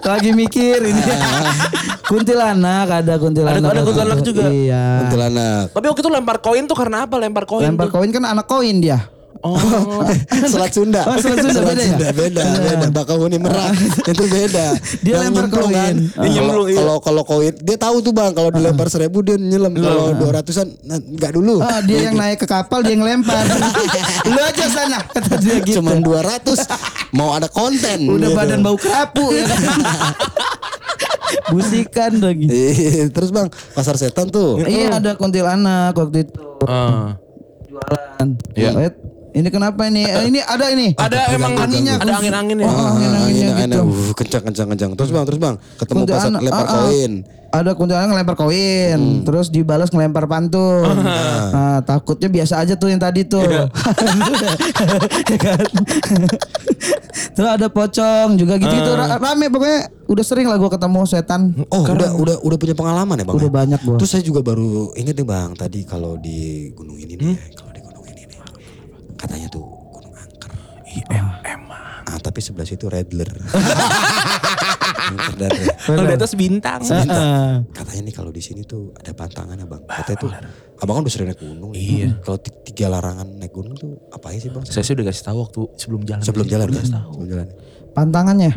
lagi 0.02 0.32
mikir 0.32 0.80
ini 0.82 1.02
kuntilanak 2.04 2.88
ada 2.96 3.14
kuntilanak 3.16 3.62
Ada- 3.62 3.70
ada 3.72 3.82
kuntilanak 3.84 4.18
itu. 4.18 4.28
juga. 4.28 4.46
iya 4.50 4.86
Kuntilanak. 5.04 5.64
Tapi 5.70 5.86
waktu 5.86 6.02
itu 6.02 6.12
lempar 6.12 6.38
koin 6.40 6.64
tuh 6.66 6.74
karena 6.74 7.06
apa? 7.06 7.16
Lempar 7.16 7.44
koin 7.46 7.64
lempar 7.64 7.88
tuh. 7.88 7.94
koin 7.96 8.10
kan 8.10 8.24
anak 8.26 8.46
koin 8.46 8.78
dia 8.80 9.06
Oh. 9.40 9.56
Selat 10.52 10.70
Sunda. 10.70 11.02
Oh, 11.06 11.16
Selat 11.16 11.40
Sunda 11.40 11.62
beda 11.64 11.80
ya? 11.80 11.88
Sunda, 11.90 12.08
beda, 12.12 12.42
beda. 12.44 12.86
Bakahuni 12.92 13.38
Merak 13.38 13.72
itu 14.12 14.24
beda. 14.26 14.66
Dia 15.00 15.14
Yang 15.16 15.24
lempar 15.26 15.46
koin. 15.50 15.72
kan. 15.72 15.96
Dia 15.96 16.12
Kalau 16.12 16.28
nyemplung, 16.28 16.68
iya. 16.68 16.78
kalau 16.78 16.96
kalau 17.00 17.24
koin 17.24 17.54
dia 17.56 17.78
tahu 17.78 17.96
tuh 18.00 18.12
bang 18.12 18.32
kalau 18.32 18.50
dilempar 18.50 18.88
seribu 18.88 19.22
dia 19.22 19.36
nyelam. 19.36 19.72
Kalau 19.72 20.12
dua 20.14 20.32
ratusan 20.36 20.68
nah, 20.82 21.00
enggak 21.00 21.32
dulu. 21.32 21.56
Ah, 21.60 21.80
dia 21.80 22.00
yang 22.04 22.16
naik 22.16 22.38
ke 22.38 22.48
kapal 22.48 22.82
dia 22.82 22.92
yang 22.92 23.02
lempar 23.02 23.40
lu 24.28 24.40
aja 24.40 24.66
sana 24.68 25.00
kata 25.06 25.40
dia 25.40 25.56
gitu 25.62 25.80
Cuman 25.80 26.04
200 26.04 26.60
mau 27.12 27.32
ada 27.32 27.48
konten. 27.48 28.06
udah 28.06 28.28
gitu. 28.28 28.36
badan 28.36 28.60
bau 28.60 28.76
kerapu 28.76 29.24
ya 29.30 29.44
kan? 29.46 29.60
busikan 31.50 32.12
lagi 32.20 32.46
Iya, 32.46 33.08
Terus 33.10 33.30
bang 33.30 33.48
pasar 33.72 33.96
setan 33.96 34.28
tuh. 34.28 34.60
iya 34.62 34.94
ada 34.94 35.16
kuntilanak 35.16 35.94
waktu 35.94 36.26
itu 36.26 36.42
Ah. 36.62 37.16
jualan 37.64 38.28
Iya. 38.54 38.70
Eh, 38.82 38.92
ini 39.30 39.48
kenapa 39.48 39.86
ini 39.86 40.02
Eh, 40.02 40.26
ini 40.26 40.40
ada 40.40 40.66
ini 40.68 40.88
Ada 40.92 41.32
emang 41.32 41.54
Anginnya, 41.56 41.96
ada 41.96 42.06
kus- 42.08 42.18
angin-angin 42.20 42.58
ya. 42.58 42.66
Oh, 42.66 42.74
angin-anginnya 42.90 43.50
Angin- 43.52 43.70
gitu. 43.70 43.82
angin- 43.82 44.10
uh, 44.10 44.14
kencang 44.14 44.44
kencang 44.44 44.68
kencang. 44.70 44.92
Terus 44.94 45.10
bang, 45.10 45.24
terus 45.24 45.40
bang, 45.40 45.56
ketemu 45.76 45.98
Kuntilanak, 46.04 46.42
lempar 46.42 46.60
ah, 46.60 46.66
ah. 46.66 46.82
koin. 46.84 47.14
Ada 47.50 47.74
kuntilanak 47.74 48.08
ngelempar 48.12 48.36
koin, 48.38 49.00
terus 49.24 49.50
dibalas 49.50 49.90
ngelempar 49.90 50.26
pantun. 50.26 50.86
Nah, 51.50 51.82
takutnya 51.82 52.30
biasa 52.30 52.58
aja 52.60 52.74
tuh 52.74 52.90
yang 52.90 53.02
tadi 53.02 53.26
tuh. 53.26 53.42
Ya 55.26 55.38
kan? 55.38 55.62
terus 57.30 57.50
ada 57.50 57.68
pocong 57.68 58.36
juga 58.36 58.56
gitu-gitu 58.56 58.92
Ra- 58.92 59.18
rame 59.18 59.48
pokoknya 59.48 59.80
udah 60.06 60.24
sering 60.24 60.46
lah 60.46 60.56
gua 60.56 60.70
ketemu 60.70 61.00
setan. 61.06 61.54
Oh, 61.68 61.84
udah 61.84 62.16
udah 62.16 62.36
udah 62.40 62.58
punya 62.58 62.74
pengalaman 62.74 63.16
ya 63.16 63.26
bang? 63.26 63.36
Udah 63.36 63.50
ya? 63.50 63.56
banyak 63.56 63.80
gua. 63.84 63.98
Terus 63.98 64.10
saya 64.10 64.24
juga 64.24 64.42
baru 64.42 64.94
inget 64.94 65.16
nih 65.16 65.28
bang, 65.28 65.50
tadi 65.54 65.80
kalau 65.84 66.18
di 66.18 66.40
gunung 66.72 66.98
ini 66.98 67.14
nih, 67.14 67.34
ya, 67.34 67.36
kalau 67.56 67.68
di 67.68 67.68
gunung 67.68 67.68
ini 67.68 67.68
nih, 67.68 67.69
katanya 69.20 69.48
tuh 69.52 69.68
gunung 69.92 70.16
angker. 70.16 70.52
Iya, 70.88 71.22
emang. 71.46 72.08
Ah, 72.08 72.18
tapi 72.18 72.40
sebelah 72.40 72.66
situ 72.66 72.88
Redler. 72.88 73.28
Kalau 75.86 76.06
di 76.06 76.14
atas 76.14 76.34
bintang. 76.38 76.82
Katanya 77.74 78.02
nih 78.06 78.14
kalau 78.14 78.30
di 78.30 78.42
sini 78.42 78.62
tuh 78.62 78.94
ada 78.94 79.10
pantangan 79.14 79.58
abang. 79.58 79.82
Katanya 79.86 80.18
tuh, 80.22 80.32
abang 80.82 81.00
kan 81.00 81.04
udah 81.06 81.14
sering 81.14 81.28
naik 81.34 81.42
gunung. 81.42 81.72
Iya. 81.74 82.22
Kalau 82.22 82.38
ti- 82.38 82.54
tiga 82.70 82.94
larangan 82.94 83.26
naik 83.26 83.54
gunung 83.54 83.74
tuh 83.74 83.98
apa 84.14 84.34
sih 84.38 84.54
bang? 84.54 84.64
Saya 84.66 84.86
sih 84.86 84.94
udah 84.94 85.06
kasih 85.10 85.24
tahu 85.26 85.38
waktu 85.42 85.62
sebelum 85.78 86.02
jalan. 86.06 86.22
Sebelum 86.22 86.46
jalan. 86.46 86.66
Udah 86.70 86.78
ya? 86.78 86.82
kasih 86.86 86.96
tahu. 86.96 87.10
Sebelum 87.16 87.30
jalan. 87.30 87.48
Pantangannya. 87.90 88.52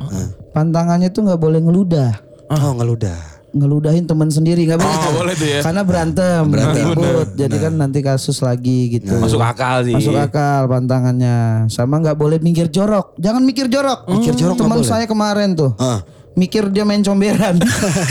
Pantangannya 0.52 1.08
tuh 1.08 1.22
nggak 1.24 1.40
boleh 1.40 1.60
ngeludah. 1.64 2.12
Oh 2.52 2.72
ngeludah. 2.76 3.20
Ngeludahin 3.52 4.08
teman 4.08 4.32
sendiri 4.32 4.64
nggak 4.64 4.80
boleh. 4.80 4.96
Oh, 4.96 5.12
boleh 5.20 5.34
tuh 5.36 5.48
ya. 5.48 5.60
Karena 5.60 5.84
berantem, 5.84 6.42
ribut. 6.48 7.28
Jadi 7.36 7.56
kan 7.60 7.72
nanti 7.76 8.00
kasus 8.00 8.40
lagi 8.40 8.96
gitu. 8.96 9.12
Masuk 9.20 9.44
akal 9.44 9.84
sih. 9.84 9.92
Masuk 9.92 10.16
akal 10.16 10.64
pantangannya. 10.72 11.68
Sama 11.68 12.00
nggak 12.00 12.16
boleh 12.16 12.40
mikir 12.40 12.72
jorok. 12.72 13.12
Jangan 13.20 13.44
mikir 13.44 13.68
jorok. 13.68 14.08
Mikir 14.08 14.32
jorok 14.40 14.56
Teman 14.56 14.80
saya 14.80 15.04
kemarin 15.04 15.52
tuh. 15.52 15.76
Ah. 15.76 16.00
Mikir 16.32 16.72
dia 16.72 16.82
main 16.82 17.04
comberan. 17.04 17.60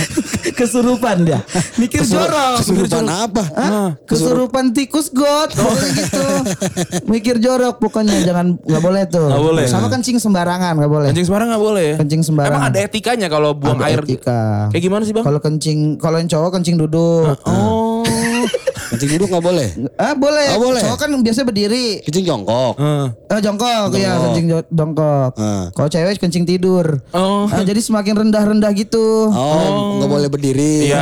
Kesurupan 0.60 1.26
dia. 1.26 1.42
Mikir 1.82 2.06
jorok. 2.06 2.62
Kesurupan 2.62 3.06
apa? 3.10 3.44
Hah? 3.58 3.90
Kesurupan 4.06 4.78
tikus 4.78 5.10
got 5.10 5.50
pokoknya 5.52 5.90
gitu. 5.98 6.26
Mikir 7.14 7.36
jorok 7.42 7.82
pokoknya 7.82 8.22
jangan 8.22 8.62
nggak 8.62 8.84
boleh 8.84 9.04
tuh. 9.10 9.26
Nggak 9.26 9.44
boleh. 9.44 9.66
Sama 9.66 9.90
kencing 9.90 10.22
sembarangan 10.22 10.78
nggak 10.78 10.92
boleh. 10.92 11.08
Kencing 11.10 11.26
sembarang 11.26 11.48
nggak 11.50 11.64
boleh? 11.64 11.90
Kencing 11.98 12.22
sembarangan. 12.22 12.54
Emang 12.54 12.70
ada 12.70 12.80
etikanya 12.86 13.28
kalau 13.28 13.58
buang 13.58 13.82
Ada 13.82 13.90
air. 13.90 14.00
etika. 14.06 14.70
Kayak 14.70 14.84
gimana 14.86 15.02
sih 15.02 15.14
bang? 15.18 15.26
Kalau 15.26 15.40
kencing, 15.42 15.80
kalau 15.98 16.18
yang 16.22 16.30
cowok 16.30 16.50
kencing 16.62 16.76
duduk. 16.78 17.34
Oh. 17.50 17.81
Kencing 18.92 19.10
duduk 19.16 19.32
nggak 19.32 19.40
boleh. 19.42 19.70
Ah 19.96 20.12
boleh. 20.12 20.48
Oh, 20.52 20.60
boleh. 20.62 20.84
Cowok 20.84 21.00
kan 21.00 21.10
biasa 21.16 21.42
berdiri. 21.42 22.04
Kencing 22.04 22.28
jongkok. 22.28 22.76
Heeh. 22.76 23.06
Ah 23.32 23.40
jongkok, 23.40 23.96
ya 23.96 24.20
kencing 24.20 24.46
jo- 24.52 24.68
jongkok. 24.68 25.32
Ah. 25.36 25.72
Kalau 25.72 25.88
cewek 25.88 26.20
kencing 26.20 26.44
tidur. 26.44 27.00
Oh. 27.12 27.48
Ah, 27.48 27.64
jadi 27.64 27.80
semakin 27.80 28.20
rendah-rendah 28.20 28.68
gitu. 28.76 29.32
Oh, 29.32 29.96
nggak 29.98 30.10
boleh 30.12 30.28
berdiri. 30.28 30.92
Iya. 30.92 31.00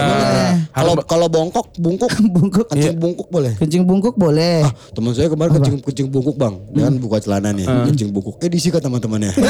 Kalau 0.70 0.94
kalau 1.04 1.26
bongkok, 1.28 1.74
bungkuk, 1.76 2.14
Bungkuk. 2.36 2.70
kencing 2.70 2.96
bungkuk 2.96 3.28
boleh. 3.28 3.58
Kencing 3.58 3.84
bungkuk 3.84 4.14
boleh. 4.14 4.62
Ah, 4.62 4.74
teman 4.94 5.12
saya 5.12 5.28
kemarin 5.28 5.58
kencing 5.58 5.78
kencing 5.82 6.08
bungkuk 6.08 6.38
bang, 6.38 6.54
dia 6.70 6.86
kan 6.86 6.96
buka 7.02 7.18
celana 7.18 7.50
nih, 7.50 7.66
kencing 7.66 8.14
bungkuk. 8.14 8.38
Eh 8.40 8.48
disikat 8.48 8.80
teman-temannya. 8.80 9.34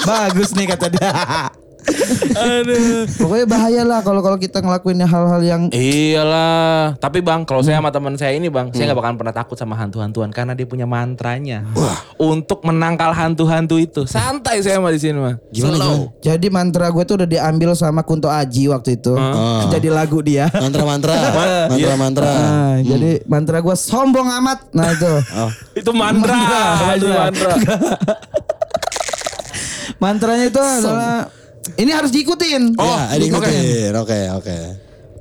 Bagus 0.00 0.56
nih 0.56 0.66
kata 0.66 0.86
dia. 0.88 1.12
Aduh. 2.36 3.06
Pokoknya 3.16 3.46
bahaya 3.46 3.82
lah 3.84 4.00
kalau 4.04 4.20
kalau 4.20 4.36
kita 4.36 4.60
ngelakuin 4.60 5.02
hal-hal 5.04 5.40
yang 5.42 5.62
Iyalah. 5.72 6.96
Tapi 6.98 7.24
bang, 7.24 7.44
kalau 7.44 7.60
saya 7.64 7.78
sama 7.78 7.90
teman 7.92 8.14
saya 8.16 8.36
ini 8.36 8.48
bang, 8.52 8.70
saya 8.72 8.90
nggak 8.90 8.98
bakalan 8.98 9.16
pernah 9.18 9.34
takut 9.34 9.56
sama 9.56 9.74
hantu-hantuan 9.76 10.30
karena 10.30 10.52
dia 10.56 10.66
punya 10.68 10.84
mantranya. 10.84 11.64
Untuk 12.20 12.62
menangkal 12.64 13.12
hantu-hantu 13.16 13.80
itu. 13.80 14.04
Santai 14.04 14.60
saya 14.60 14.78
mah 14.82 14.92
di 14.92 15.00
sini 15.00 15.18
mah. 15.18 15.34
Gimana 15.50 15.76
Slow. 15.76 15.88
gimana? 15.90 16.18
jadi 16.20 16.46
mantra 16.52 16.86
gue 16.92 17.04
tuh 17.06 17.14
udah 17.22 17.28
diambil 17.28 17.70
sama 17.76 18.04
Kunto 18.04 18.28
Aji 18.28 18.68
waktu 18.70 19.00
itu. 19.00 19.14
Jadi 19.70 19.88
lagu 19.88 20.20
dia. 20.20 20.48
Mantra-mantra, 20.52 21.14
mantra-mantra. 21.72 22.30
Nah, 22.30 22.76
Jadi 22.80 23.24
mantra 23.24 23.58
gue 23.60 23.76
sombong 23.76 24.28
amat. 24.42 24.58
Nah 24.72 24.88
itu. 24.92 25.12
Itu 25.76 25.90
mantra. 25.94 26.38
Itu 26.96 27.08
mantra. 27.08 27.52
Mantranya 30.00 30.48
itu 30.48 30.56
adalah 30.56 31.28
ini 31.76 31.90
harus 31.92 32.10
diikutin. 32.10 32.74
Oh, 32.76 32.84
ya, 32.84 33.16
diikutin. 33.16 33.92
Oke, 34.00 34.20
oke. 34.32 34.56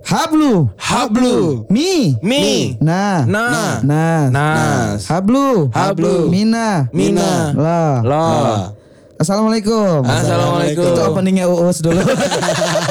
Hablu, 0.10 0.66
Hablu. 0.80 1.70
mi, 1.70 2.18
Mi. 2.26 2.74
nah, 2.82 3.28
Nah. 3.30 3.78
nas, 3.84 4.32
Nas. 4.32 5.00
hablu, 5.06 5.70
Hablu. 5.70 6.32
mina, 6.34 6.90
Mina. 6.90 7.54
lah. 7.54 8.02
Loh. 8.02 8.74
Assalamualaikum. 9.20 10.00
Assalamualaikum. 10.08 10.96
Itu 10.96 11.02
openingnya 11.04 11.46
Uus 11.52 11.84
dulu. 11.84 12.00